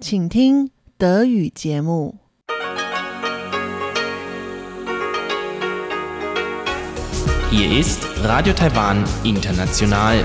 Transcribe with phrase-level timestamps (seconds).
[0.00, 2.18] 请听德语节目。
[7.50, 10.22] Hier ist Radio Taiwan International.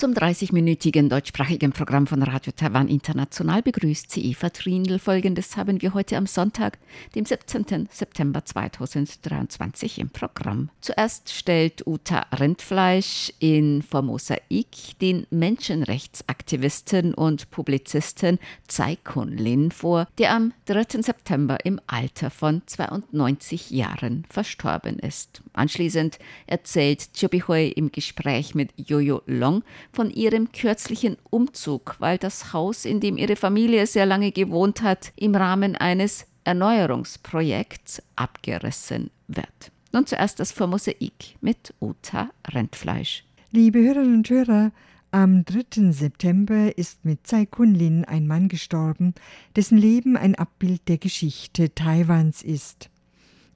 [0.00, 4.98] Zum 30-minütigen deutschsprachigen Programm von Radio Taiwan International begrüßt sie Eva Trindl.
[4.98, 6.78] Folgendes haben wir heute am Sonntag,
[7.14, 7.86] dem 17.
[7.90, 10.70] September 2023 im Programm.
[10.80, 20.32] Zuerst stellt Uta Rindfleisch in Formosa Ik den Menschenrechtsaktivisten und Publizisten Tsai Kun-lin vor, der
[20.34, 21.02] am 3.
[21.02, 25.42] September im Alter von 92 Jahren verstorben ist.
[25.52, 29.62] Anschließend erzählt Chobihui im Gespräch mit Jojo Long
[29.92, 35.12] von ihrem kürzlichen Umzug, weil das Haus, in dem ihre Familie sehr lange gewohnt hat,
[35.16, 39.72] im Rahmen eines Erneuerungsprojekts abgerissen wird.
[39.92, 43.24] Nun zuerst das Formosaik mit Uta Rindfleisch.
[43.50, 44.70] Liebe Hörerinnen und Hörer,
[45.12, 45.90] am 3.
[45.90, 49.14] September ist mit Tsai Kun-lin ein Mann gestorben,
[49.56, 52.90] dessen Leben ein Abbild der Geschichte Taiwans ist.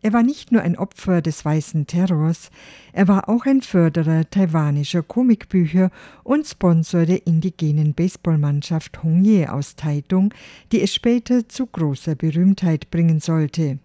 [0.04, 2.50] Er war nicht nur ein Opfer des weißen Terrors,
[2.92, 5.90] er war auch ein Förderer taiwanischer Komikbücher
[6.22, 10.34] und Sponsor der indigenen Baseballmannschaft Hongye aus Taitung,
[10.72, 13.78] die es später zu großer Berühmtheit bringen sollte.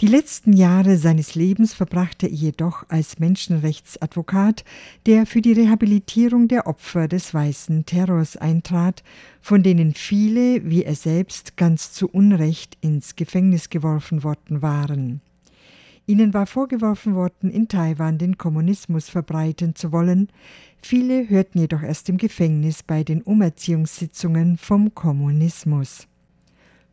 [0.00, 4.64] Die letzten Jahre seines Lebens verbrachte er jedoch als Menschenrechtsadvokat,
[5.04, 9.02] der für die Rehabilitierung der Opfer des weißen Terrors eintrat,
[9.42, 15.20] von denen viele, wie er selbst, ganz zu Unrecht ins Gefängnis geworfen worden waren.
[16.06, 20.28] Ihnen war vorgeworfen worden, in Taiwan den Kommunismus verbreiten zu wollen.
[20.80, 26.06] Viele hörten jedoch erst im Gefängnis bei den Umerziehungssitzungen vom Kommunismus.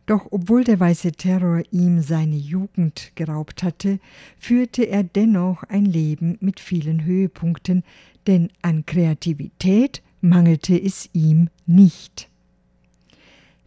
[0.08, 4.00] Doch obwohl der weiße Terror ihm seine Jugend geraubt hatte,
[4.40, 7.84] führte er dennoch ein Leben mit vielen Höhepunkten,
[8.26, 12.30] denn an Kreativität mangelte es ihm nicht.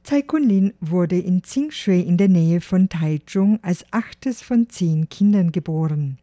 [0.02, 5.52] Tsai Kun-lin wurde in Tsingshui in der Nähe von Taichung als achtes von zehn Kindern
[5.52, 6.18] geboren.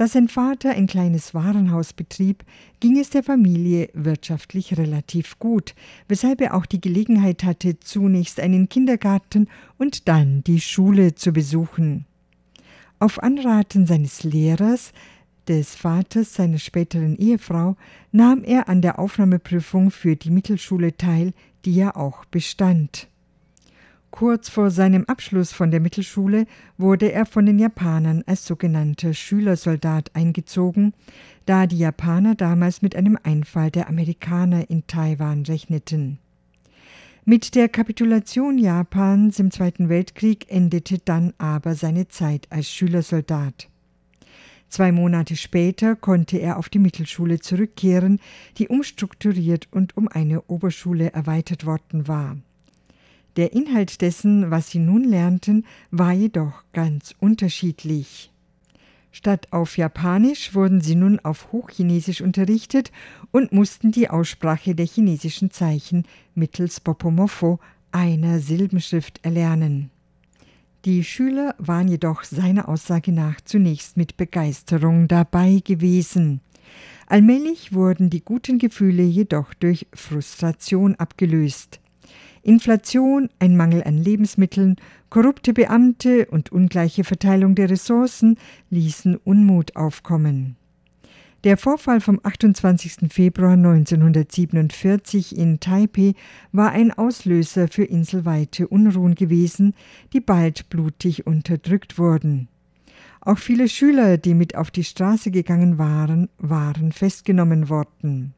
[0.00, 2.42] Da sein Vater ein kleines Warenhaus betrieb,
[2.80, 5.74] ging es der Familie wirtschaftlich relativ gut,
[6.08, 9.46] weshalb er auch die Gelegenheit hatte, zunächst einen Kindergarten
[9.76, 12.06] und dann die Schule zu besuchen.
[12.98, 14.94] Auf Anraten seines Lehrers,
[15.46, 17.76] des Vaters seiner späteren Ehefrau,
[18.10, 21.34] nahm er an der Aufnahmeprüfung für die Mittelschule teil,
[21.66, 23.06] die er auch bestand.
[24.10, 30.10] Kurz vor seinem Abschluss von der Mittelschule wurde er von den Japanern als sogenannter Schülersoldat
[30.14, 30.94] eingezogen,
[31.46, 36.18] da die Japaner damals mit einem Einfall der Amerikaner in Taiwan rechneten.
[37.24, 43.68] Mit der Kapitulation Japans im Zweiten Weltkrieg endete dann aber seine Zeit als Schülersoldat.
[44.68, 48.20] Zwei Monate später konnte er auf die Mittelschule zurückkehren,
[48.56, 52.36] die umstrukturiert und um eine Oberschule erweitert worden war.
[53.36, 58.30] Der Inhalt dessen, was sie nun lernten, war jedoch ganz unterschiedlich.
[59.12, 62.92] Statt auf Japanisch wurden sie nun auf Hochchinesisch unterrichtet
[63.32, 66.04] und mussten die Aussprache der chinesischen Zeichen
[66.34, 67.58] mittels Bopomofo,
[67.92, 69.90] einer Silbenschrift, erlernen.
[70.84, 76.40] Die Schüler waren jedoch seiner Aussage nach zunächst mit Begeisterung dabei gewesen.
[77.06, 81.80] Allmählich wurden die guten Gefühle jedoch durch Frustration abgelöst.
[82.42, 84.76] Inflation, ein Mangel an Lebensmitteln,
[85.10, 88.36] korrupte Beamte und ungleiche Verteilung der Ressourcen
[88.70, 90.56] ließen Unmut aufkommen.
[91.44, 93.10] Der Vorfall vom 28.
[93.10, 96.12] Februar 1947 in Taipeh
[96.52, 99.74] war ein Auslöser für inselweite Unruhen gewesen,
[100.12, 102.48] die bald blutig unterdrückt wurden.
[103.22, 108.34] Auch viele Schüler, die mit auf die Straße gegangen waren, waren festgenommen worden.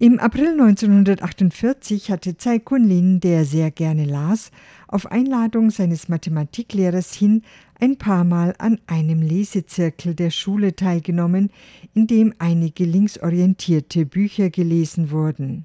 [0.00, 4.52] Im April 1948 hatte Tsai Kun-lin, der sehr gerne las,
[4.86, 7.42] auf Einladung seines Mathematiklehrers hin
[7.80, 11.50] ein paar Mal an einem Lesezirkel der Schule teilgenommen,
[11.94, 15.64] in dem einige linksorientierte Bücher gelesen wurden.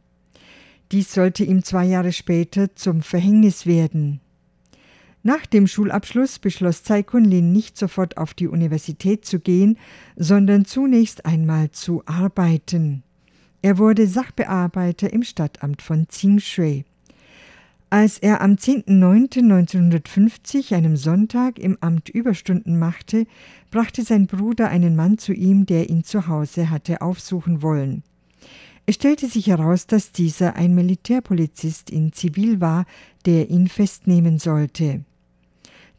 [0.92, 4.20] Dies sollte ihm zwei Jahre später zum Verhängnis werden.
[5.22, 9.78] Nach dem Schulabschluss beschloss Tsai Kun-lin nicht sofort auf die Universität zu gehen,
[10.16, 13.04] sondern zunächst einmal zu arbeiten.
[13.64, 16.84] Er wurde Sachbearbeiter im Stadtamt von Tsingshui.
[17.90, 23.26] Als er am 10.09.1950, einem Sonntag, im Amt Überstunden machte,
[23.72, 28.04] brachte sein Bruder einen Mann zu ihm, der ihn zu Hause hatte aufsuchen wollen.
[28.86, 32.86] Es stellte sich heraus, dass dieser ein Militärpolizist in Zivil war,
[33.26, 35.06] der ihn festnehmen sollte.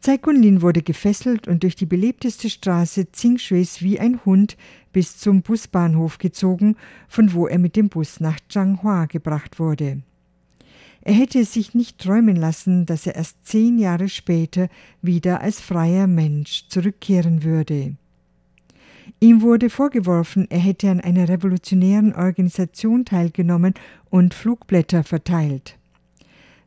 [0.05, 4.55] Tsai Kunlin wurde gefesselt und durch die belebteste Straße Tsingshues wie ein Hund
[4.93, 6.75] bis zum Busbahnhof gezogen,
[7.07, 10.03] von wo er mit dem Bus nach Changhua gebracht wurde.
[11.01, 14.69] Er hätte es sich nicht träumen lassen, dass er erst zehn Jahre später
[15.01, 17.95] wieder als freier Mensch zurückkehren würde.
[19.19, 23.73] Ihm wurde vorgeworfen, er hätte an einer revolutionären Organisation teilgenommen
[24.11, 25.79] und Flugblätter verteilt.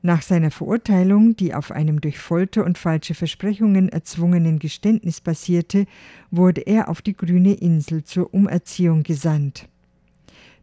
[0.09, 5.85] Nach seiner Verurteilung, die auf einem durch Folter und falsche Versprechungen erzwungenen Geständnis basierte,
[6.31, 9.69] wurde er auf die grüne Insel zur Umerziehung gesandt.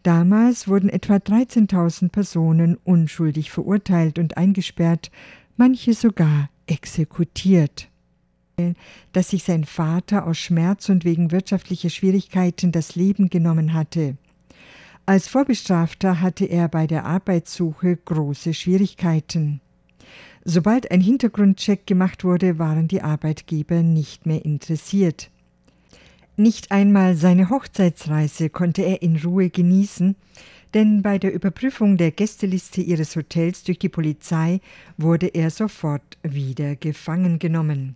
[0.02, 5.12] Damals wurden etwa 13.000 Personen unschuldig verurteilt und eingesperrt,
[5.58, 7.88] manche sogar exekutiert.
[9.14, 14.18] Dass sich sein Vater aus Schmerz und wegen wirtschaftlicher Schwierigkeiten das Leben genommen hatte.
[15.08, 19.62] Als Vorbestrafter hatte er bei der Arbeitssuche große Schwierigkeiten.
[20.44, 25.30] Sobald ein Hintergrundcheck gemacht wurde, waren die Arbeitgeber nicht mehr interessiert.
[26.38, 30.16] Nicht einmal seine Hochzeitsreise konnte er in Ruhe genießen,
[30.74, 34.60] denn bei der Überprüfung der Gästeliste ihres Hotels durch die Polizei
[34.98, 37.96] wurde er sofort wieder gefangen genommen.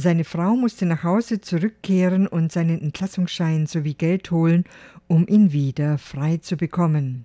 [0.00, 4.62] Seine Frau musste nach Hause zurückkehren und seinen Entlassungsschein sowie Geld holen,
[5.08, 7.24] um ihn wieder frei zu bekommen.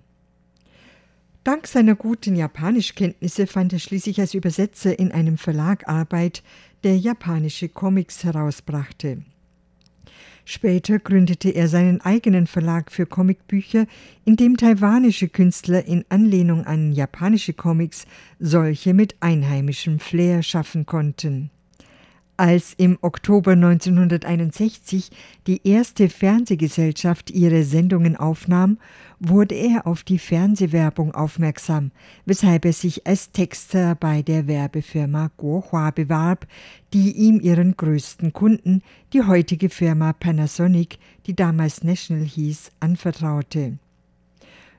[1.44, 6.42] Dank seiner guten Japanischkenntnisse fand er schließlich als Übersetzer in einem Verlag Arbeit,
[6.82, 9.22] der japanische Comics herausbrachte.
[10.44, 13.86] Später gründete er seinen eigenen Verlag für Comicbücher,
[14.24, 18.04] in dem taiwanische Künstler in Anlehnung an japanische Comics
[18.40, 21.52] solche mit einheimischem Flair schaffen konnten.
[22.36, 25.10] Als im Oktober 1961
[25.46, 28.78] die erste Fernsehgesellschaft ihre Sendungen aufnahm,
[29.20, 31.92] wurde er auf die Fernsehwerbung aufmerksam,
[32.26, 36.48] weshalb er sich als Texter bei der Werbefirma Guohua bewarb,
[36.92, 38.82] die ihm ihren größten Kunden,
[39.12, 43.78] die heutige Firma Panasonic, die damals National hieß, anvertraute.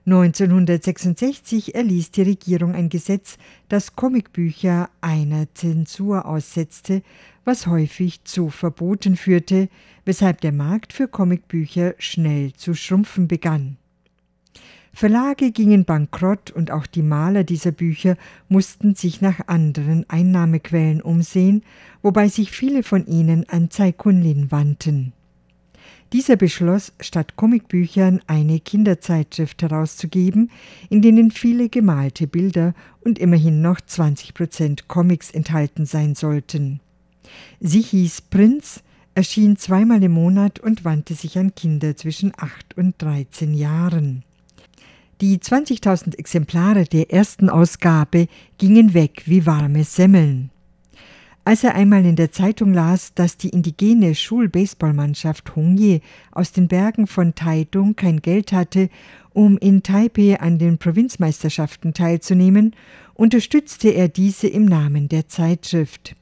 [0.08, 7.02] 1966 erließ die Regierung ein Gesetz, das Comicbücher einer Zensur aussetzte,
[7.44, 9.68] was häufig zu Verboten führte,
[10.06, 13.78] weshalb der Markt für Comicbücher schnell zu schrumpfen begann.
[14.94, 18.16] Verlage gingen bankrott und auch die Maler dieser Bücher
[18.48, 21.64] mussten sich nach anderen Einnahmequellen umsehen,
[22.04, 25.14] wobei sich viele von ihnen an Tsai Kunlin wandten.
[26.14, 30.52] Dieser beschloss, statt Comicbüchern eine Kinderzeitschrift herauszugeben,
[30.90, 36.80] in denen viele gemalte Bilder und immerhin noch 20 Prozent Comics enthalten sein sollten.
[37.60, 38.82] Sie hieß Prinz,
[39.16, 44.24] erschien zweimal im Monat und wandte sich an Kinder zwischen 8 und 13 Jahren.
[45.22, 50.52] Die 20.000 Exemplare der ersten Ausgabe gingen weg wie warme Semmeln.
[51.48, 56.02] Als er einmal in der Zeitung las, dass die indigene Schulbaseballmannschaft Hongye
[56.32, 58.90] aus den Bergen von Taidong kein Geld hatte,
[59.32, 62.76] um in Taipei an den Provinzmeisterschaften teilzunehmen,
[63.14, 66.16] unterstützte er diese im Namen der Zeitschrift.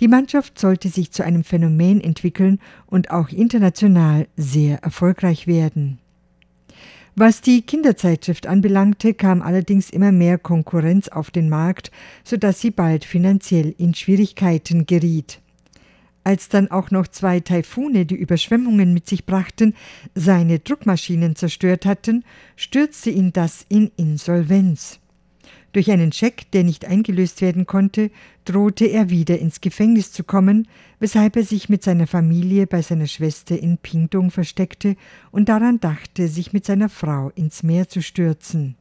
[0.00, 6.01] Die Mannschaft sollte sich zu einem Phänomen entwickeln und auch international sehr erfolgreich werden.
[7.14, 11.90] Was die Kinderzeitschrift anbelangte, kam allerdings immer mehr Konkurrenz auf den Markt,
[12.24, 15.40] so dass sie bald finanziell in Schwierigkeiten geriet.
[16.24, 19.74] Als dann auch noch zwei Taifune, die Überschwemmungen mit sich brachten,
[20.14, 22.24] seine Druckmaschinen zerstört hatten,
[22.56, 25.01] stürzte ihn das in Insolvenz.
[25.72, 28.10] Durch einen Scheck, der nicht eingelöst werden konnte,
[28.44, 30.68] drohte er wieder ins Gefängnis zu kommen,
[31.00, 34.96] weshalb er sich mit seiner Familie bei seiner Schwester in Pingdong versteckte
[35.30, 38.76] und daran dachte, sich mit seiner Frau ins Meer zu stürzen.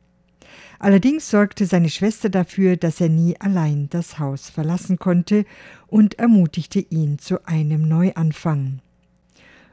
[0.80, 5.46] Allerdings sorgte seine Schwester dafür, dass er nie allein das Haus verlassen konnte
[5.88, 8.82] und ermutigte ihn zu einem Neuanfang.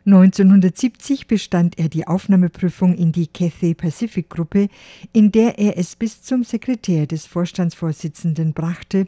[0.09, 4.71] 1970 bestand er die Aufnahmeprüfung in die Cathay Pacific Gruppe,
[5.13, 9.07] in der er es bis zum Sekretär des Vorstandsvorsitzenden brachte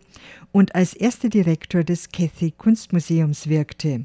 [0.52, 4.04] und als erster Direktor des Cathay Kunstmuseums wirkte.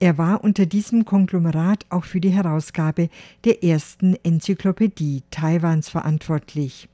[0.00, 3.08] Er war unter diesem Konglomerat auch für die Herausgabe
[3.44, 6.88] der ersten Enzyklopädie Taiwans verantwortlich.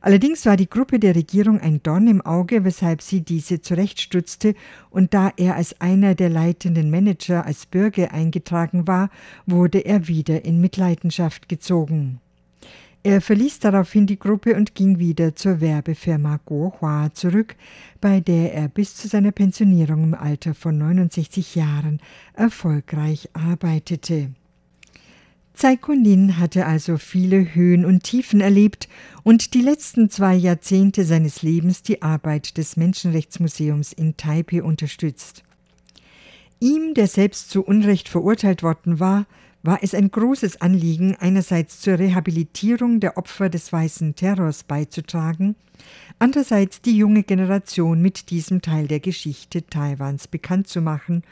[0.00, 4.54] Allerdings war die Gruppe der Regierung ein Dorn im Auge, weshalb sie diese zurechtstutzte,
[4.90, 9.10] und da er als einer der leitenden Manager als Bürger eingetragen war,
[9.46, 12.20] wurde er wieder in Mitleidenschaft gezogen.
[13.06, 17.54] Er verließ daraufhin die Gruppe und ging wieder zur Werbefirma Guohua zurück,
[18.00, 22.00] bei der er bis zu seiner Pensionierung im Alter von 69 Jahren
[22.32, 24.30] erfolgreich arbeitete.
[25.56, 28.88] Tsai Kun-lin hatte also viele Höhen und Tiefen erlebt
[29.22, 35.44] und die letzten zwei Jahrzehnte seines Lebens die Arbeit des Menschenrechtsmuseums in Taipei unterstützt.
[36.58, 39.26] Ihm, der selbst zu Unrecht verurteilt worden war,
[39.62, 45.54] war es ein großes Anliegen, einerseits zur Rehabilitierung der Opfer des weißen Terrors beizutragen,
[46.18, 51.22] andererseits die junge Generation mit diesem Teil der Geschichte Taiwans bekannt zu machen,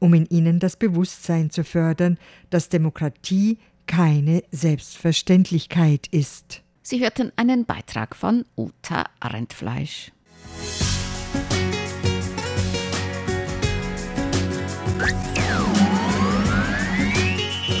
[0.00, 2.18] um in ihnen das Bewusstsein zu fördern,
[2.50, 3.56] dass Demokratie
[3.88, 6.62] keine Selbstverständlichkeit ist.
[6.82, 10.12] Sie hörten einen Beitrag von Uta Rentfleisch.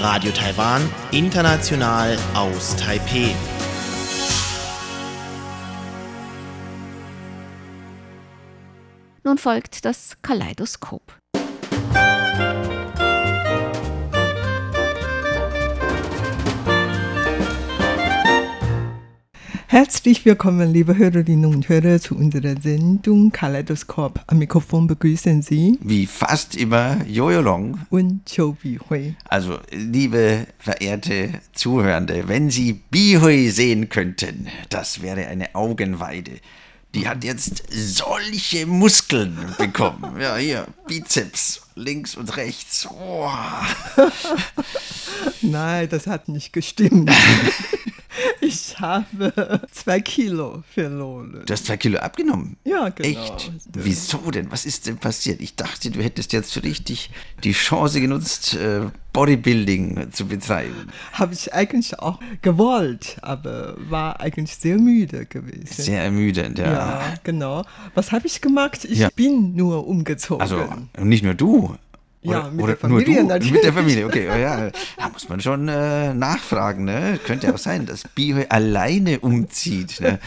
[0.00, 3.34] Radio Taiwan, international aus Taipeh.
[9.24, 11.18] Nun folgt das Kaleidoskop.
[19.70, 24.18] Herzlich willkommen, liebe Hörerinnen und Hörer, zu unserer Sendung Kaleidoskop.
[24.26, 27.78] Am Mikrofon begrüßen Sie Wie fast immer Jojo Long.
[27.90, 29.14] und Qiu Bihui.
[29.28, 36.32] Also, liebe verehrte Zuhörende, wenn Sie Bihui sehen könnten, das wäre eine Augenweide.
[36.94, 40.16] Die hat jetzt solche Muskeln bekommen.
[40.18, 42.88] Ja, hier, Bizeps, links und rechts.
[42.90, 43.28] Oh.
[45.42, 47.10] Nein, das hat nicht gestimmt.
[48.78, 51.42] Ich habe zwei Kilo verloren.
[51.44, 52.56] Du hast zwei Kilo abgenommen.
[52.64, 53.08] Ja, genau.
[53.08, 53.50] Echt?
[53.72, 54.52] Wieso denn?
[54.52, 55.40] Was ist denn passiert?
[55.40, 57.10] Ich dachte, du hättest jetzt so richtig
[57.42, 58.82] die Chance genutzt, äh,
[59.12, 60.90] Bodybuilding zu betreiben.
[61.12, 65.66] Habe ich eigentlich auch gewollt, aber war eigentlich sehr müde gewesen.
[65.82, 66.72] Sehr ermüdend, ja.
[66.72, 67.64] ja, genau.
[67.96, 68.84] Was habe ich gemacht?
[68.84, 69.08] Ich Ja.
[69.14, 70.40] bin nur umgezogen.
[70.40, 70.62] Also,
[70.96, 71.74] und nicht nur du.
[72.32, 73.52] Ja, mit oder der Familie nur du, natürlich.
[73.52, 74.26] Mit der Familie, okay.
[74.26, 74.70] Ja, ja.
[74.96, 76.84] Da muss man schon äh, nachfragen.
[76.84, 77.18] Ne?
[77.24, 80.00] Könnte auch sein, dass Biho alleine umzieht.
[80.00, 80.18] Ne?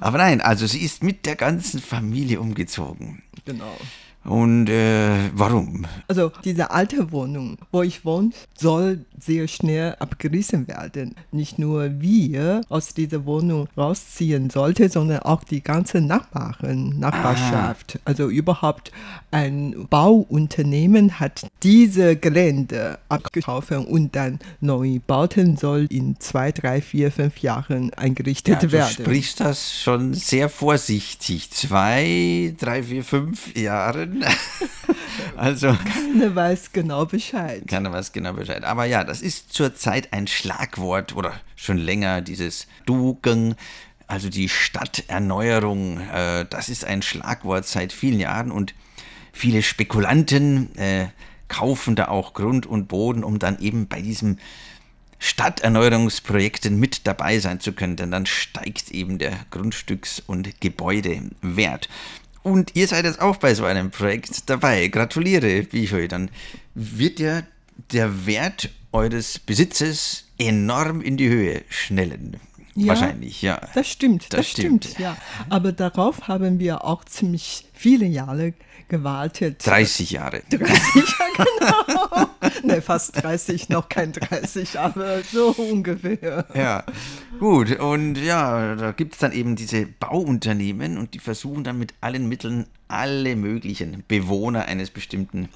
[0.00, 3.22] Aber nein, also sie ist mit der ganzen Familie umgezogen.
[3.44, 3.76] genau.
[4.24, 5.86] Und äh, warum?
[6.06, 11.14] Also diese alte Wohnung, wo ich wohne, soll sehr schnell abgerissen werden.
[11.32, 17.98] Nicht nur wir aus dieser Wohnung rausziehen sollte, sondern auch die ganze Nachbarn, Nachbarschaft.
[18.04, 18.92] Also überhaupt
[19.30, 27.38] ein Bauunternehmen hat diese Gelände abgekauft und dann Neubauten soll in zwei, drei, vier, fünf
[27.38, 28.90] Jahren eingerichtet Ja, du werden.
[28.92, 31.50] sprichst das schon sehr vorsichtig.
[31.50, 34.17] Zwei, drei, vier, fünf Jahren.
[35.36, 37.62] also Keiner weiß genau Bescheid.
[37.66, 38.64] keiner weiß genau Bescheid.
[38.64, 43.54] Aber ja, das ist zurzeit ein Schlagwort oder schon länger dieses Dugeng,
[44.06, 46.00] also die Stadterneuerung.
[46.00, 48.74] Äh, das ist ein Schlagwort seit vielen Jahren und
[49.32, 51.08] viele Spekulanten äh,
[51.48, 54.38] kaufen da auch Grund und Boden, um dann eben bei diesem
[55.18, 61.88] Stadterneuerungsprojekten mit dabei sein zu können, denn dann steigt eben der Grundstücks- und Gebäudewert.
[62.48, 64.88] Und ihr seid jetzt auch bei so einem Projekt dabei.
[64.88, 66.08] Gratuliere, Bichoy.
[66.08, 66.30] Dann
[66.74, 67.42] wird ja
[67.92, 72.38] der Wert eures Besitzes enorm in die Höhe schnellen.
[72.74, 72.88] Ja.
[72.88, 73.60] Wahrscheinlich, ja.
[73.74, 74.84] Das stimmt, das, Das stimmt.
[74.84, 74.98] stimmt.
[75.00, 75.16] ja.
[75.50, 78.54] Aber darauf haben wir auch ziemlich viele Jahre
[78.88, 79.66] gewartet.
[79.66, 80.42] 30 Jahre.
[80.50, 80.64] 30,
[80.94, 82.30] ja genau.
[82.74, 86.46] ne, fast 30, noch kein 30, aber so ungefähr.
[86.54, 86.84] Ja,
[87.38, 87.78] gut.
[87.78, 92.28] Und ja, da gibt es dann eben diese Bauunternehmen und die versuchen dann mit allen
[92.28, 95.48] Mitteln alle möglichen Bewohner eines bestimmten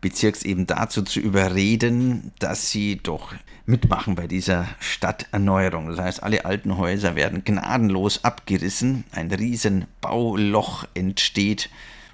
[0.00, 3.34] Bezirks eben dazu zu überreden, dass sie doch
[3.66, 5.88] mitmachen bei dieser Stadterneuerung.
[5.88, 11.70] Das heißt, alle alten Häuser werden gnadenlos abgerissen, ein riesen Bauloch entsteht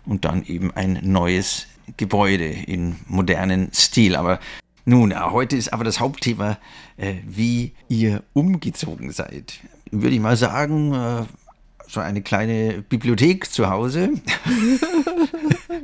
[0.06, 4.14] und dann eben ein neues Gebäude in modernen Stil.
[4.14, 4.38] Aber
[4.90, 6.58] nun, ja, heute ist aber das Hauptthema,
[6.96, 9.60] äh, wie ihr umgezogen seid.
[9.92, 11.22] Würde ich mal sagen, äh,
[11.88, 14.10] so eine kleine Bibliothek zu Hause.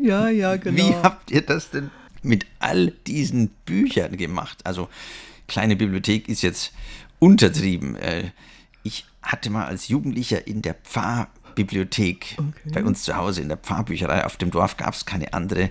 [0.03, 0.77] Ja, ja, genau.
[0.77, 1.91] Wie habt ihr das denn
[2.23, 4.59] mit all diesen Büchern gemacht?
[4.65, 4.89] Also,
[5.49, 6.73] kleine Bibliothek ist jetzt
[7.19, 7.97] untertrieben.
[7.97, 8.31] Äh,
[8.83, 12.37] Ich hatte mal als Jugendlicher in der Pfarrbibliothek
[12.73, 15.71] bei uns zu Hause in der Pfarrbücherei auf dem Dorf gab es keine andere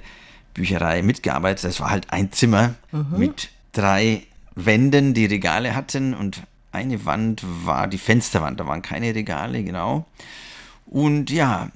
[0.56, 1.66] Bücherei mitgearbeitet.
[1.66, 2.74] Das war halt ein Zimmer
[3.16, 4.24] mit drei
[4.56, 8.60] Wänden, die Regale hatten und eine Wand war die Fensterwand.
[8.60, 10.06] Da waren keine Regale, genau.
[10.88, 11.70] Und ja,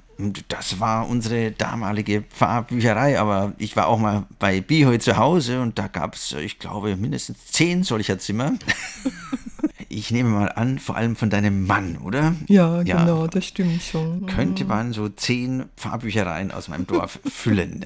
[0.48, 5.78] das war unsere damalige Pfarrbücherei, aber ich war auch mal bei Bihoy zu Hause und
[5.78, 8.52] da gab es, ich glaube, mindestens zehn solcher Zimmer.
[9.90, 12.34] ich nehme mal an, vor allem von deinem Mann, oder?
[12.46, 14.24] Ja, genau, das stimmt schon.
[14.26, 17.84] Könnte man so zehn Fahrbüchereien aus meinem Dorf füllen.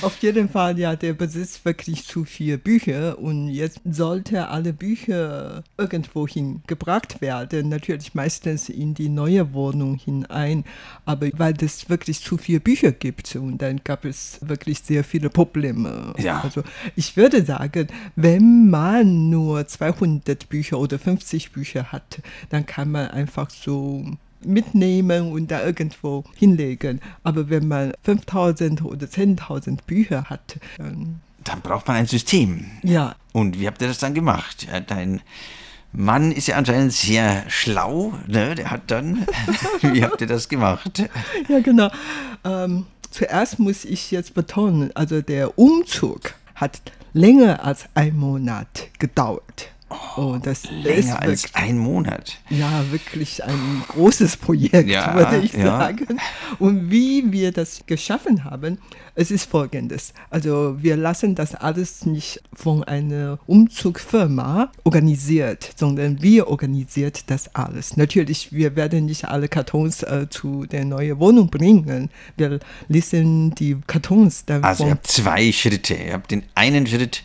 [0.00, 5.62] Auf jeden Fall, ja, der besitzt wirklich zu viele Bücher und jetzt sollte alle Bücher
[5.78, 7.68] irgendwohin gebracht werden.
[7.68, 10.64] Natürlich meistens in die neue Wohnung hinein,
[11.04, 15.30] aber weil es wirklich zu viele Bücher gibt und dann gab es wirklich sehr viele
[15.30, 16.14] Probleme.
[16.18, 16.40] Ja.
[16.40, 16.62] Also
[16.96, 23.08] ich würde sagen, wenn man nur 200 Bücher oder 50 Bücher hat, dann kann man
[23.08, 24.04] einfach so
[24.44, 27.00] mitnehmen und da irgendwo hinlegen.
[27.22, 32.66] Aber wenn man 5000 oder 10.000 Bücher hat, dann Dann braucht man ein System.
[32.82, 34.66] ja, Und wie habt ihr das dann gemacht?
[34.88, 35.20] Dein
[35.92, 38.54] Mann ist ja anscheinend sehr schlau, ne?
[38.54, 39.26] Der hat dann,
[39.82, 41.04] wie habt ihr das gemacht?
[41.48, 41.90] ja genau.
[42.44, 46.80] Ähm, zuerst muss ich jetzt betonen, also der Umzug hat
[47.12, 49.68] länger als ein Monat gedauert.
[50.16, 52.38] Oh, das ist Länger als ein Monat.
[52.50, 55.64] Ja, wirklich ein großes Projekt, Ja, würde ich ja.
[55.78, 56.18] sagen.
[56.58, 58.78] Und wie wir das geschaffen haben,
[59.14, 60.14] es ist folgendes.
[60.30, 67.96] Also wir lassen das alles nicht von einer Umzugfirma organisiert, sondern wir organisiert das alles.
[67.96, 72.10] Natürlich, wir werden nicht alle Kartons äh, zu der neuen Wohnung bringen.
[72.36, 75.94] Wir lesen die Kartons dann Also ihr habt zwei Schritte.
[75.94, 77.22] Ihr habt den einen Schritt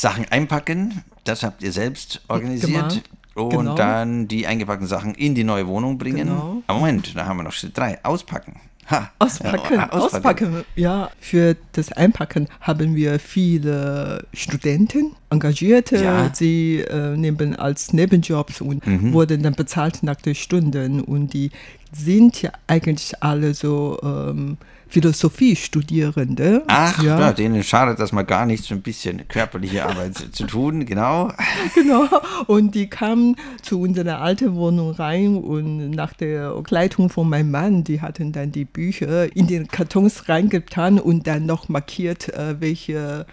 [0.00, 2.70] Sachen einpacken, das habt ihr selbst organisiert.
[2.72, 3.02] Gemacht,
[3.34, 3.74] Und genau.
[3.74, 6.28] dann die eingepackten Sachen in die neue Wohnung bringen.
[6.28, 6.62] Genau.
[6.66, 8.02] Aber Moment, da haben wir noch Schritt drei.
[8.04, 8.60] Auspacken.
[8.88, 9.10] Ha.
[9.18, 10.64] Auspacken, Ja, auspacken.
[10.76, 15.96] Ja, für das Einpacken haben wir viele Studenten engagierte.
[16.02, 16.30] Ja.
[16.32, 19.12] Sie äh, nehmen als Nebenjobs und Mhm.
[19.12, 21.00] wurden dann bezahlt nach den Stunden.
[21.00, 21.50] Und die
[21.92, 24.56] sind ja eigentlich alle so ähm,
[24.96, 26.62] Philosophiestudierende.
[26.68, 27.18] Ach, ja.
[27.20, 31.32] ja, denen schadet das mal gar nicht, so ein bisschen körperliche Arbeit zu- tun, genau.
[31.74, 32.08] genau.
[32.46, 37.84] Und die kamen zu unserer alten Wohnung rein und nach der Kleidung von meinem Mann,
[37.84, 43.26] die hatten dann die Bücher in den Kartons reingetan und dann noch markiert, äh, welche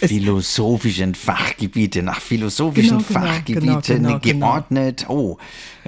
[0.00, 4.46] Philosophischen Fachgebiete, nach philosophischen Genau, genau, Fachgebieten genau, genau, genau.
[4.46, 5.06] geordnet.
[5.08, 5.38] Oh,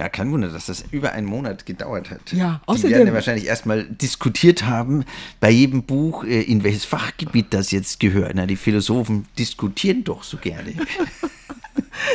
[0.01, 2.33] ja, kein Wunder, dass das über einen Monat gedauert hat.
[2.33, 5.05] Ja, Die außerdem- werden ja wahrscheinlich erstmal diskutiert haben
[5.39, 8.31] bei jedem Buch, äh, in welches Fachgebiet das jetzt gehört.
[8.33, 10.73] Na, die Philosophen diskutieren doch so gerne.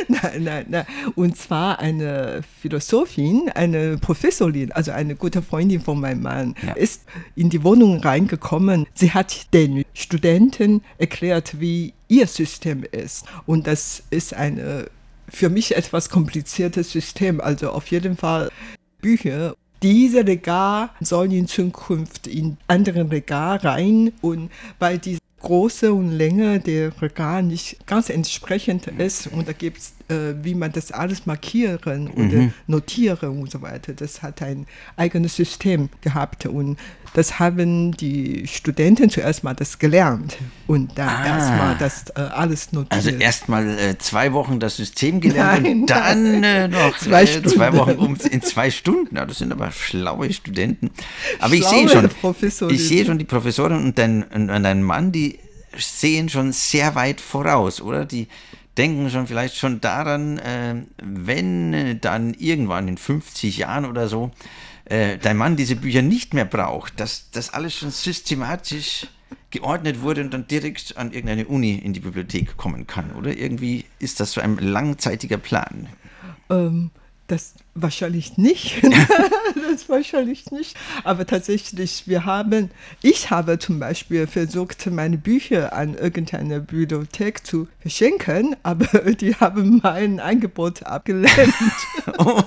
[0.09, 0.85] Nein, nein, nein.
[1.15, 6.73] Und zwar eine Philosophin, eine Professorin, also eine gute Freundin von meinem Mann, Ja.
[6.73, 7.03] ist
[7.35, 8.85] in die Wohnung reingekommen.
[8.93, 13.25] Sie hat den Studenten erklärt, wie ihr System ist.
[13.45, 14.59] Und das ist ein
[15.29, 17.41] für mich etwas kompliziertes System.
[17.41, 18.49] Also auf jeden Fall
[19.01, 19.55] Bücher.
[19.83, 26.59] Diese Regal sollen in Zukunft in anderen Regal rein und weil die Größe und Länge
[26.59, 31.25] der Regal nicht ganz entsprechend ist und da gibt es, äh, wie man das alles
[31.25, 33.93] markieren oder notieren und so weiter.
[33.93, 34.65] Das hat ein
[34.95, 36.77] eigenes System gehabt und
[37.13, 41.25] das haben die Studenten zuerst mal das gelernt und dann Ah.
[41.25, 42.93] erstmal das äh, alles notiert.
[42.93, 47.25] Also erstmal äh, zwei Wochen das System gelernt Nein, und dann äh, noch Zwei äh,
[47.43, 47.77] zwei Stunden.
[47.77, 49.15] Wochen um, in zwei Stunden.
[49.15, 50.91] Ja, das sind aber schlaue Studenten.
[51.39, 52.75] Aber ich Schlaue sehe schon, Professorin.
[52.75, 55.39] ich sehe schon die Professorin und dein, und dein Mann, die
[55.77, 58.05] sehen schon sehr weit voraus, oder?
[58.05, 58.27] Die
[58.77, 64.31] denken schon vielleicht schon daran, äh, wenn äh, dann irgendwann in 50 Jahren oder so
[64.85, 69.07] äh, dein Mann diese Bücher nicht mehr braucht, dass das alles schon systematisch
[69.49, 73.35] geordnet wurde und dann direkt an irgendeine Uni in die Bibliothek kommen kann, oder?
[73.35, 75.87] Irgendwie ist das so ein langzeitiger Plan.
[76.49, 76.91] Ähm,
[77.27, 78.81] das wahrscheinlich nicht.
[79.71, 80.75] das wahrscheinlich nicht.
[81.03, 87.67] Aber tatsächlich, wir haben, ich habe zum Beispiel versucht, meine Bücher an irgendeine Bibliothek zu
[87.79, 88.85] verschenken, aber
[89.21, 91.53] die haben mein Angebot abgelehnt.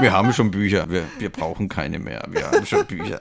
[0.00, 3.20] Wir haben schon Bücher, wir, wir brauchen keine mehr, wir haben schon Bücher.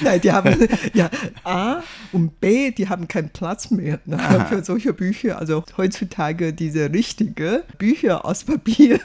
[0.00, 1.08] Nein, die haben, ja,
[1.44, 5.38] A und B, die haben keinen Platz mehr ne, für solche Bücher.
[5.38, 8.98] Also heutzutage diese richtige Bücher aus Papier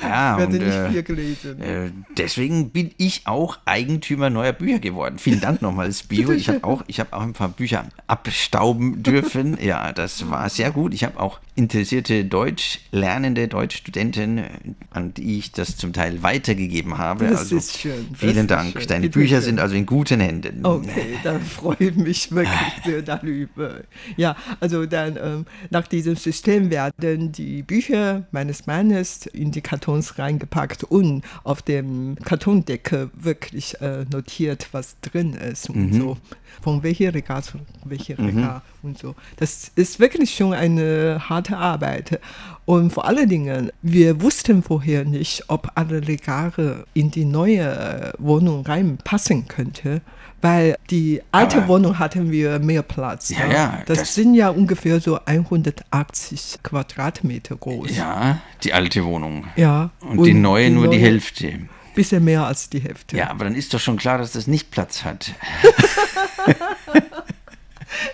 [0.00, 1.60] Ja, und, nicht äh, viel gelesen.
[1.60, 5.18] Äh, deswegen bin ich auch Eigentümer neuer Bücher geworden.
[5.18, 6.32] Vielen Dank nochmals, Bio.
[6.32, 9.58] Ich habe auch, ich hab auch ein paar Bücher abstauben dürfen.
[9.60, 10.94] Ja, das war sehr gut.
[10.94, 14.44] Ich habe auch interessierte Deutsch lernende Deutschstudenten,
[14.90, 17.28] an die ich das zum Teil weitergegeben habe.
[17.28, 18.72] Das also, ist schön, Vielen Dank.
[18.72, 18.86] schön.
[18.86, 19.44] Deine Bitte Bücher schön.
[19.44, 20.64] sind also in guten Händen.
[20.64, 23.80] Okay, da freue ich mich wirklich sehr darüber.
[24.16, 30.18] Ja, also dann ähm, nach diesem System werden die Bücher meines Mannes in die Kartons
[30.18, 36.18] reingepackt und auf dem Kartondeckel wirklich äh, notiert, was drin ist und so.
[36.62, 39.14] Von welcher Regal zu welcher Regal und so.
[39.36, 42.20] Das ist wirklich schon eine harte Arbeit.
[42.64, 48.64] Und vor allen Dingen, wir wussten vorher nicht, ob alle Regale in die neue Wohnung
[48.66, 50.00] reinpassen könnte.
[50.42, 53.30] Weil die alte Aber- Wohnung hatten wir mehr Platz.
[53.30, 53.54] Ja, ne?
[53.54, 57.96] ja, Das, das- sind ja ungefähr so 180 Quadratmeter groß.
[57.96, 59.46] Ja, die alte Wohnung.
[59.56, 59.90] Ja.
[60.00, 61.60] Und, die neue nur die neue Hälfte.
[61.94, 63.16] Bisschen mehr als die Hälfte.
[63.16, 65.32] Ja, aber dann ist doch schon klar, dass das nicht Platz hat.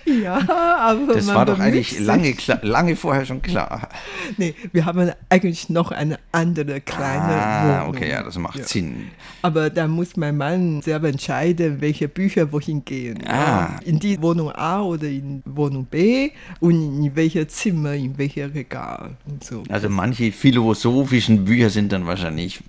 [0.05, 0.39] Ja,
[0.79, 3.89] aber Das man war doch eigentlich lange, klar, lange vorher schon klar.
[4.37, 7.97] Nee, wir haben eigentlich noch eine andere kleine Ah, Wohnung.
[7.97, 8.65] okay, ja, das macht Ja.
[8.67, 9.09] Sinn.
[9.43, 13.19] Aber da muss mein Mann selber entscheiden, welche Bücher wohin gehen.
[13.27, 13.77] Ah.
[13.85, 19.11] In die Wohnung A oder in Wohnung B und in welche Zimmer, in welche Regal
[19.27, 19.63] und so.
[19.69, 22.61] Also manche philosophischen Bücher sind dann wahrscheinlich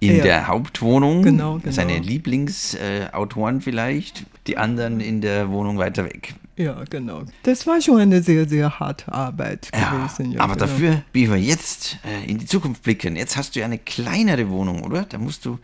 [0.00, 0.22] in Ja.
[0.22, 1.72] der Hauptwohnung, Genau, genau.
[1.72, 6.34] seine Lieblingsautoren vielleicht, die anderen in der Wohnung weiter weg.
[6.56, 7.22] Ja, genau.
[7.42, 10.32] Das war schon eine sehr, sehr harte Arbeit Ja, gewesen.
[10.32, 10.66] Ja, aber genau.
[10.66, 14.50] dafür, wie wir jetzt äh, in die Zukunft blicken, jetzt hast du ja eine kleinere
[14.50, 15.04] Wohnung, oder?
[15.08, 15.58] Da musst du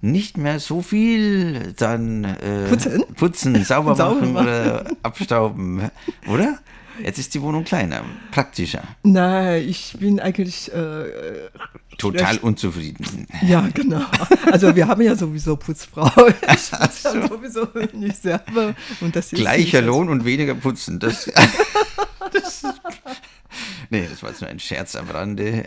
[0.00, 3.02] nicht mehr so viel dann äh, Putzen?
[3.16, 4.46] putzen sauber, Sauber machen machen.
[4.46, 5.90] oder abstauben,
[6.28, 6.58] oder?
[7.02, 11.04] Jetzt ist die Wohnung kleiner, praktischer, Nein, ich bin eigentlich äh,
[11.98, 13.26] total schlecht- unzufrieden.
[13.46, 14.02] Ja, genau.
[14.50, 16.10] Also wir haben ja sowieso Putzfrau.
[16.54, 18.74] Ich putze ja sowieso nicht selber.
[19.00, 20.98] Und das Gleicher Lohn und weniger putzen.
[20.98, 21.24] Das,
[22.32, 22.62] das
[23.90, 25.64] Nee, das war jetzt nur ein Scherz am Rande.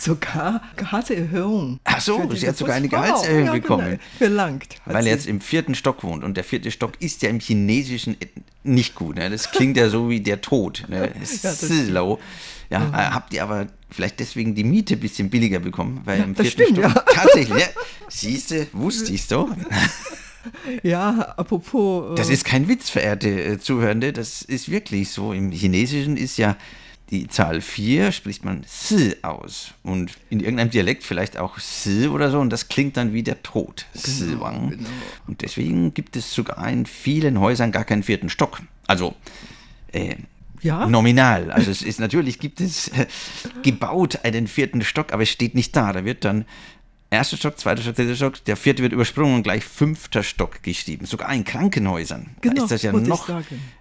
[0.00, 1.78] Sogar Gehaltserhöhung.
[1.84, 2.88] Ach so, sie hat sogar eine.
[2.88, 3.86] Gehaltserhöhung ja, bekommen.
[3.86, 4.76] Genau, verlangt.
[4.86, 8.16] Weil er jetzt im vierten Stock wohnt und der vierte Stock ist ja im Chinesischen
[8.64, 9.16] nicht gut.
[9.16, 9.28] Ne?
[9.30, 10.84] Das klingt ja so wie der Tod.
[10.88, 11.12] Ne?
[11.42, 12.18] das Slow.
[12.70, 16.00] Ja, äh, habt ihr aber vielleicht deswegen die Miete ein bisschen billiger bekommen?
[16.04, 17.68] Weil im das vierten stimmt, Stock tatsächlich, ja,
[18.08, 19.48] siehst du, wusste ich's doch.
[20.82, 22.12] Ja, apropos.
[22.12, 25.34] äh, Das ist kein Witz, verehrte äh, Zuhörende, das ist wirklich so.
[25.34, 26.56] Im Chinesischen ist ja
[27.10, 29.72] die Zahl 4, spricht man Si aus.
[29.82, 32.38] Und in irgendeinem Dialekt vielleicht auch Si oder so.
[32.38, 33.86] Und das klingt dann wie der Tod.
[33.94, 34.78] Si Wang.
[35.26, 38.60] Und deswegen gibt es sogar in vielen Häusern gar keinen vierten Stock.
[38.86, 39.14] Also
[39.92, 40.16] äh,
[40.62, 40.86] Ja?
[40.86, 41.50] nominal.
[41.50, 43.06] Also es ist natürlich gibt es äh,
[43.62, 45.92] gebaut einen vierten Stock, aber es steht nicht da.
[45.92, 46.44] Da wird dann
[47.10, 51.06] erster Stock, zweiter Stock, dritter Stock, der vierte wird übersprungen und gleich fünfter Stock geschrieben.
[51.06, 52.30] Sogar in Krankenhäusern.
[52.40, 53.28] Genau, da ist das ja noch,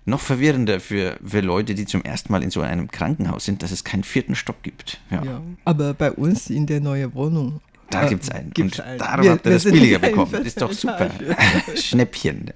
[0.06, 3.72] noch verwirrender für, für Leute, die zum ersten Mal in so einem Krankenhaus sind, dass
[3.72, 5.00] es keinen vierten Stock gibt.
[5.12, 5.24] Ja.
[5.24, 7.62] Ja, aber bei uns in der neuen Wohnung.
[7.92, 8.52] Da gibt es einen.
[8.52, 9.00] Gibt's und einen.
[9.00, 10.34] darum Wir- habt ihr das billiger bekommen.
[10.46, 11.10] Ist doch super.
[11.76, 12.52] Schnäppchen.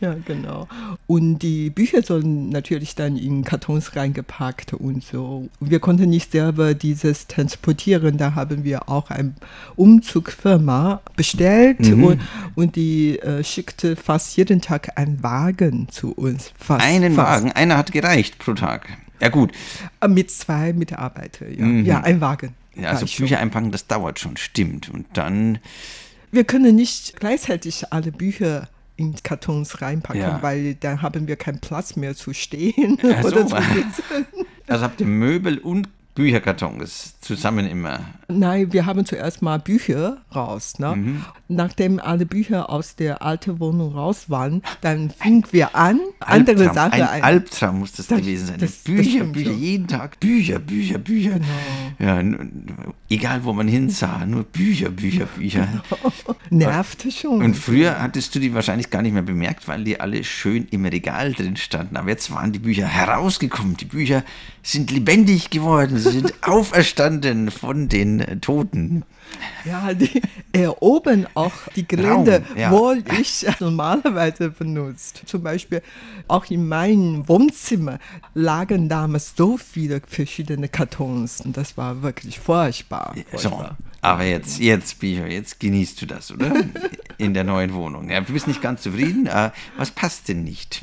[0.00, 0.68] Ja, genau.
[1.06, 5.48] Und die Bücher sollen natürlich dann in Kartons reingepackt und so.
[5.60, 8.16] Wir konnten nicht selber dieses transportieren.
[8.16, 9.34] Da haben wir auch eine
[9.76, 12.04] Umzugfirma bestellt Mhm.
[12.04, 12.20] und,
[12.54, 16.52] und die äh, schickte fast jeden Tag einen Wagen zu uns.
[16.58, 17.44] Fast, Einen fast.
[17.44, 18.88] Wagen, einer hat gereicht pro Tag.
[19.20, 19.52] Ja gut,
[20.00, 21.64] Äh, Mit zwei Mitarbeitern, ja.
[21.64, 21.84] Mhm.
[21.84, 22.54] Ja, ein Wagen.
[22.82, 23.06] Ja, also.
[23.06, 24.88] Bücher einpacken, das dauert schon, stimmt.
[24.88, 25.58] Und dann
[26.30, 30.42] Wir können nicht gleichzeitig alle Bücher in Kartons reinpacken, Ja.
[30.42, 33.28] weil dann haben wir keinen Platz mehr zu stehen Ach so.
[33.28, 34.26] oder zu sitzen.
[34.66, 35.88] Also habt ihr Möbel und
[36.20, 38.00] Bücherkartons zusammen immer.
[38.28, 40.78] Nein, wir haben zuerst mal Bücher raus.
[40.78, 40.94] Ne?
[40.96, 41.24] Mhm.
[41.48, 46.74] Nachdem alle Bücher aus der alten Wohnung raus waren, dann fingen wir an, andere Albtraum,
[46.74, 48.58] Sachen Ein Albtraum muss das, Das- gewesen sein.
[48.60, 51.40] das- das Bücher, stimmt Bücher, jeden Tag Bücher, Bücher, Bücher.
[51.98, 52.20] Genau.
[52.20, 52.22] Ja,
[53.08, 55.66] egal wo man hinsah, nur Bücher, Bücher, Bücher.
[56.50, 57.42] nervte schon.
[57.42, 60.84] Und früher hattest du die wahrscheinlich gar nicht mehr bemerkt, weil die alle schön im
[60.84, 61.96] Regal drin standen.
[61.96, 63.76] Aber jetzt waren die Bücher herausgekommen.
[63.76, 64.22] Die Bücher
[64.62, 65.98] sind lebendig geworden.
[66.10, 69.04] Sie sind auferstanden von den Toten.
[69.64, 72.70] Ja, die erobern auch die Gelände, Raum, ja.
[72.70, 75.22] wo ich normalerweise benutzt.
[75.26, 75.82] Zum Beispiel
[76.28, 77.98] auch in meinem Wohnzimmer
[78.34, 83.14] lagen damals so viele verschiedene Kartons und das war wirklich furchtbar.
[83.32, 83.76] So, furchtbar.
[84.00, 86.52] aber jetzt, jetzt, Bücher, jetzt genießt du das, oder?
[87.18, 88.10] In der neuen Wohnung.
[88.10, 89.26] Ja, du bist nicht ganz zufrieden.
[89.26, 90.82] Äh, was passt denn nicht?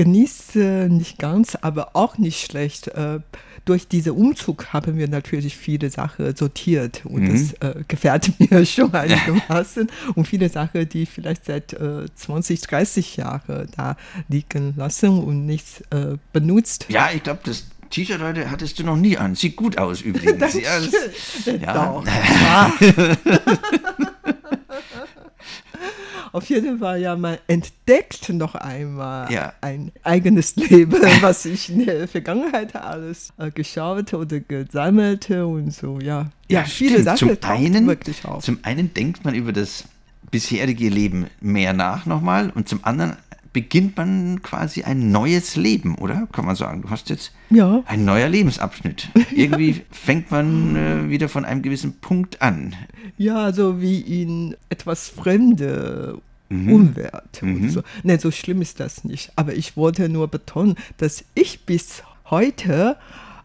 [0.00, 2.88] Genieße nicht ganz, aber auch nicht schlecht.
[2.88, 3.20] Äh,
[3.66, 8.94] durch diesen Umzug haben wir natürlich viele Sachen sortiert und das äh, gefällt mir schon
[8.94, 9.90] einigermaßen.
[10.14, 13.98] und viele Sachen, die vielleicht seit äh, 20, 30 Jahren da
[14.30, 16.86] liegen lassen und nicht äh, benutzt.
[16.88, 19.34] Ja, ich glaube, das T-Shirt heute hattest du noch nie an.
[19.34, 20.54] Sieht gut aus übrigens.
[20.62, 21.74] ja, das, ja.
[21.74, 22.06] Doch.
[22.06, 22.72] Ja.
[26.32, 29.52] Auf jeden Fall, ja, man entdeckt noch einmal Ja.
[29.60, 35.98] ein eigenes Leben, was ich in der Vergangenheit alles äh, geschaut oder gesammelt und so,
[36.00, 36.30] ja.
[36.48, 37.04] Ja, viele stimmt.
[37.18, 38.44] Sachen zum einen, wirklich auf.
[38.44, 39.84] Zum einen denkt man über das
[40.30, 43.16] bisherige Leben mehr nach nochmal und zum anderen
[43.52, 46.28] beginnt man quasi ein neues Leben, oder?
[46.32, 46.82] Kann man sagen.
[46.82, 47.82] Du hast jetzt Ja.
[47.86, 49.08] ein neuer Lebensabschnitt.
[49.34, 52.74] Irgendwie fängt man äh, wieder von einem gewissen Punkt an.
[53.18, 56.18] Ja, so wie in etwas fremde
[56.52, 56.72] Mhm.
[56.72, 57.42] Umwelt.
[57.42, 57.82] Und so.
[58.02, 59.30] Ne, so schlimm ist das nicht.
[59.36, 62.96] Aber ich wollte nur betonen, dass ich bis heute,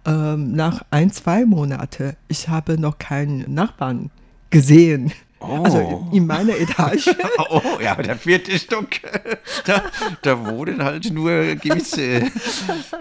[0.07, 4.09] ähm, nach ein, zwei Monaten, ich habe noch keinen Nachbarn
[4.49, 5.11] gesehen.
[5.47, 5.63] Oh.
[5.63, 7.10] Also in meiner Etage.
[7.49, 8.88] Oh, ja, der vierte Stock,
[9.65, 9.84] da,
[10.21, 12.23] da wohnen halt nur gewisse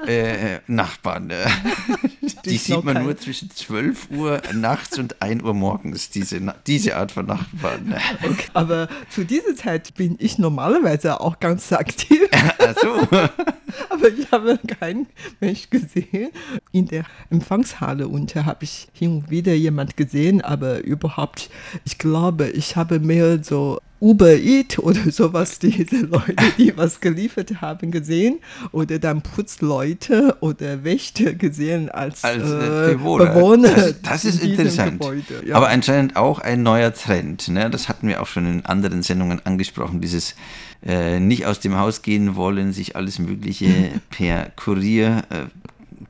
[0.07, 1.31] äh, Nachbarn.
[1.31, 1.47] äh.
[2.45, 6.11] Die ist noch sieht man kein- nur zwischen 12 Uhr nachts und 1 Uhr morgens,
[6.11, 7.95] diese, diese Art von Nachbarn.
[8.23, 8.45] Okay.
[8.55, 12.21] Aber zu dieser Zeit bin ich normalerweise auch ganz aktiv.
[12.33, 13.09] Ach so.
[13.91, 15.07] Aber ich habe keinen
[15.41, 16.31] Mensch gesehen.
[16.73, 21.51] In der Empfangshalle unter habe ich hin und wieder jemand gesehen, aber überhaupt,
[21.85, 27.63] ich glaube, ich habe mehr so Uber Eat oder sowas, diese Leute, die was geliefert
[27.63, 28.41] haben, gesehen.
[28.71, 33.27] Oder dann Putzleute oder Wächter gesehen als, Als äh, äh, Bewohner.
[33.27, 35.01] Bewohner das, das ist in interessant.
[35.01, 35.43] Gebäude.
[35.47, 35.57] Ja.
[35.57, 37.49] Aber anscheinend auch ein neuer Trend.
[37.49, 37.71] Ne?
[37.71, 40.03] Das hatten wir auch schon in anderen Sendungen angesprochen.
[40.03, 40.35] Dieses
[40.85, 45.47] äh, nicht aus dem Haus gehen wollen, sich alles Mögliche per Kurier äh,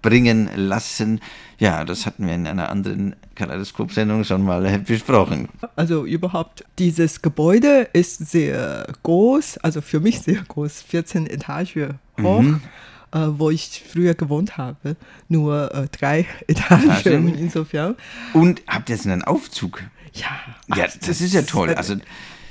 [0.02, 1.20] bringen lassen.
[1.59, 5.48] Ja, das hatten wir in einer anderen Kaleidoskop-Sendung schon mal besprochen.
[5.76, 12.44] Also überhaupt, dieses Gebäude ist sehr groß, also für mich sehr groß, 14 Etagen hoch,
[13.12, 14.96] äh, wo ich früher gewohnt habe.
[15.28, 17.94] Nur äh, drei Etagen, insofern.
[18.33, 19.83] Und habt ihr jetzt einen Aufzug?
[20.12, 20.26] Ja,
[20.76, 21.68] Ja, ach, das ist ja toll.
[21.70, 21.96] eine- Also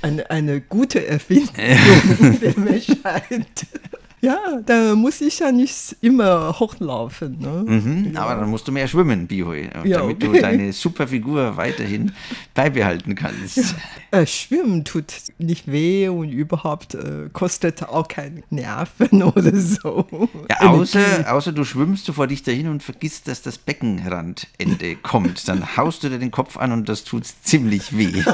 [0.02, 1.54] eine, eine gute Erfindung
[2.42, 3.48] der Menschheit.
[4.24, 7.40] Ja, da muss ich ja nicht immer hochlaufen.
[7.40, 7.66] Ne?
[7.68, 10.42] Mhm, Aber dann musst du mehr schwimmen, Bihoy, Ja, damit du okay.
[10.42, 12.14] deine super Figur weiterhin
[12.54, 13.76] beibehalten kannst.
[14.14, 15.06] Äh, Schwimmen tut
[15.40, 20.08] nicht weh und überhaupt äh, kostet auch keine Nerven oder so.
[20.52, 25.48] Ja, außer, außer du schwimmst sofort dich dahin und vergisst, dass das Beckenrandende kommt.
[25.48, 28.24] Dann haust du dir den Kopf an und das tut ziemlich weh.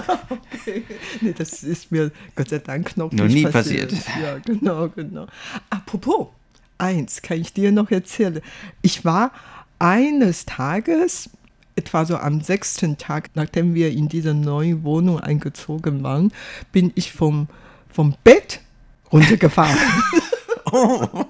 [1.22, 3.92] Nee, das ist mir Gott sei Dank noch, Noch nicht nie passiert.
[3.92, 4.22] passiert.
[4.22, 5.28] Ja, genau, genau.
[5.70, 6.28] Apropos,
[6.78, 8.42] eins kann ich dir noch erzählen.
[8.82, 9.32] Ich war
[9.80, 11.30] eines Tages,
[11.80, 16.32] etwa so am sechsten Tag, nachdem wir in diese neue Wohnung eingezogen waren,
[16.72, 17.48] bin ich vom,
[17.90, 18.60] vom Bett
[19.12, 19.78] runtergefahren.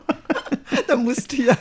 [0.88, 1.58] da musste ich ja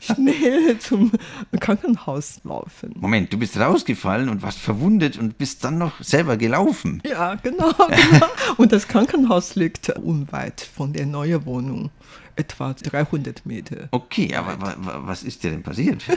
[0.00, 1.12] schnell zum
[1.58, 2.94] Krankenhaus laufen.
[2.96, 7.02] Moment, du bist rausgefallen und warst verwundet und bist dann noch selber gelaufen.
[7.04, 8.26] Ja, genau, genau.
[8.56, 11.90] Und das Krankenhaus liegt unweit von der neuen Wohnung,
[12.36, 13.88] etwa 300 Meter.
[13.90, 16.02] Okay, aber wa, wa, was ist dir denn passiert?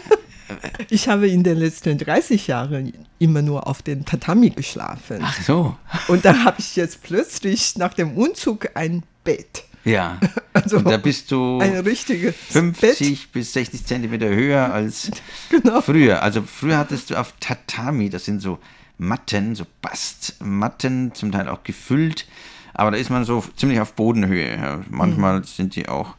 [0.89, 5.19] Ich habe in den letzten 30 Jahren immer nur auf den Tatami geschlafen.
[5.21, 5.77] Ach so.
[6.09, 9.63] Und da habe ich jetzt plötzlich nach dem Umzug ein Bett.
[9.85, 10.19] Ja.
[10.53, 15.09] Also und da bist du Ein richtiges 50 bis 60 Zentimeter höher als
[15.49, 15.81] Genau.
[15.81, 16.21] früher.
[16.21, 18.59] Also früher hattest du auf Tatami, das sind so
[18.99, 22.27] Matten, so Bastmatten, zum Teil auch gefüllt,
[22.73, 24.55] aber da ist man so ziemlich auf Bodenhöhe.
[24.55, 25.43] Ja, manchmal Mhm.
[25.45, 26.15] sind die auch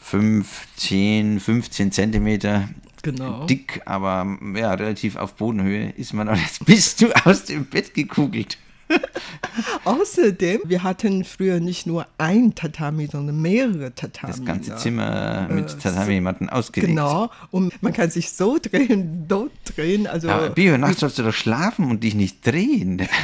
[0.00, 2.68] 5, 10, 15 Zentimeter
[3.02, 3.46] Genau.
[3.46, 6.28] dick, aber ja, relativ auf Bodenhöhe ist man.
[6.28, 8.58] Und jetzt bist du aus dem Bett gekugelt.
[9.84, 14.32] Außerdem, wir hatten früher nicht nur ein Tatami, sondern mehrere Tatami.
[14.32, 14.76] Das ganze?
[14.76, 16.88] Zimmer mit Äh, Tatami-Matten ausgelegt.
[16.90, 17.30] Genau.
[17.50, 20.06] Und man kann sich so drehen, dort drehen.
[20.06, 23.06] Also Aber Bio, nachts sollst du doch schlafen und dich nicht drehen.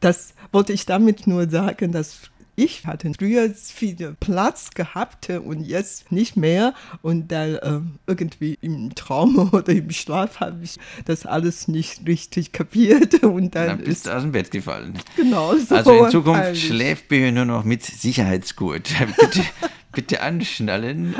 [0.00, 6.10] Das wollte ich damit nur sagen, dass ich hatte früher viel Platz gehabt und jetzt
[6.10, 6.74] nicht mehr.
[7.02, 12.50] Und dann äh, irgendwie im Traum oder im Schlaf habe ich das alles nicht richtig
[12.52, 13.22] kapiert.
[13.22, 14.98] Und dann, Dann bist ist du aus dem Bett gefallen.
[15.16, 15.74] genau so.
[15.74, 16.66] Also in Zukunft peinlich.
[16.66, 18.88] schläft Bio nur noch mit Sicherheitsgurt.
[19.20, 19.42] Bitte,
[19.92, 21.14] bitte anschnallen.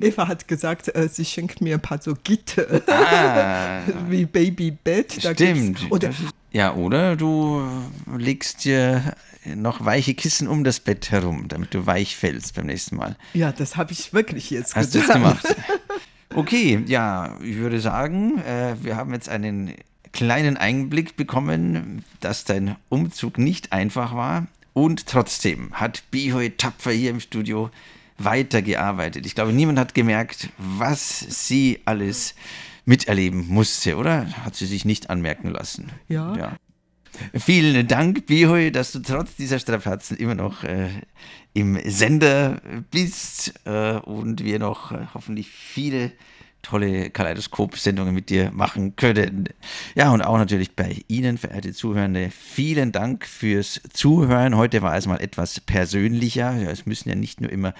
[0.00, 5.12] Eva hat gesagt, äh, sie schenkt mir ein paar so Gitter, Ah, wie Babybett.
[5.20, 5.90] Stimmt.
[5.90, 6.10] Oder
[6.52, 7.62] ja, oder du
[8.16, 12.96] legst dir noch weiche Kissen um das Bett herum, damit du weich fällst beim nächsten
[12.96, 13.16] Mal.
[13.34, 15.22] ja, das habe ich wirklich jetzt Hast du getan.
[15.22, 15.56] jetzt gemacht?
[16.32, 19.74] Okay, ja, ich würde sagen, äh, wir haben jetzt einen
[20.12, 24.46] kleinen Einblick bekommen, dass dein Umzug nicht einfach war.
[24.72, 27.70] Und trotzdem hat Bihoy tapfer hier im Studio
[28.18, 29.26] weitergearbeitet.
[29.26, 32.36] Ich glaube, niemand hat gemerkt, was sie alles
[32.84, 34.26] miterleben musste, oder?
[34.44, 35.90] Hat sie sich nicht anmerken lassen.
[36.08, 36.36] Ja.
[36.36, 36.56] ja.
[37.34, 40.88] Vielen Dank, Bihoy, dass du trotz dieser Strapazen immer noch äh,
[41.52, 46.12] im Sender bist äh, und wir noch äh, hoffentlich viele
[46.62, 49.48] tolle Kaleidoskop-Sendungen mit dir machen können.
[49.94, 54.56] Ja, und auch natürlich bei Ihnen, verehrte Zuhörende, vielen Dank fürs Zuhören.
[54.56, 56.56] Heute war es mal etwas persönlicher.
[56.56, 57.74] Ja, es müssen ja nicht nur immer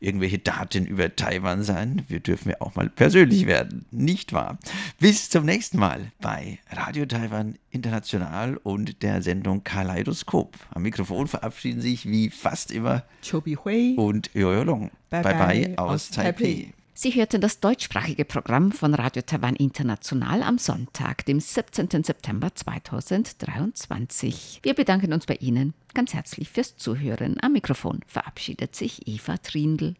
[0.00, 2.02] irgendwelche Daten über Taiwan sein.
[2.08, 4.58] Wir dürfen ja auch mal persönlich werden, nicht wahr?
[4.98, 10.56] Bis zum nächsten Mal bei Radio Taiwan International und der Sendung Kaleidoskop.
[10.70, 14.90] Am Mikrofon verabschieden sich wie fast immer Chobi Hui und Jojo Long.
[15.10, 16.32] Bye bye, bye aus, aus Taipei.
[16.32, 16.75] Taipei.
[16.98, 22.02] Sie hörten das deutschsprachige Programm von Radio Taiwan International am Sonntag, dem 17.
[22.02, 24.60] September 2023.
[24.62, 27.36] Wir bedanken uns bei Ihnen ganz herzlich fürs Zuhören.
[27.42, 29.94] Am Mikrofon verabschiedet sich Eva Trindl.